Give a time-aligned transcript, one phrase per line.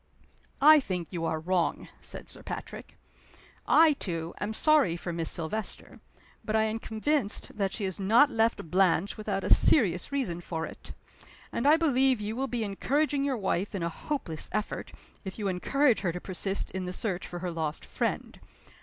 [0.63, 2.97] "I think you are wrong," said Sir Patrick.
[3.67, 5.99] "I, too, am sorry for Miss Silvester.
[6.43, 10.65] But I am convinced that she has not left Blanche without a serious reason for
[10.65, 10.93] it.
[11.51, 14.91] And I believe you will be encouraging your wife in a hopeless effort,
[15.23, 18.39] if you encourage her to persist in the search for her lost friend.